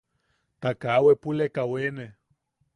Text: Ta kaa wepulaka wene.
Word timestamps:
Ta 0.61 0.69
kaa 0.81 1.03
wepulaka 1.05 1.63
wene. 1.71 2.05